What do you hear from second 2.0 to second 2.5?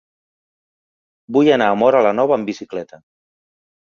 la Nova